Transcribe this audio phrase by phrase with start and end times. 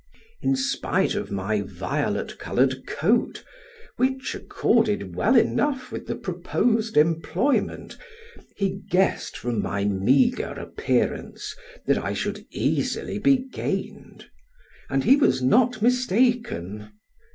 [0.41, 3.43] In spite of my violet colored coat,
[3.97, 7.99] which accorded well enough with the proposed employment,
[8.55, 14.27] he guessed from my meagre appearance, that I should easily be gained;
[14.89, 16.89] and he was not mistaken.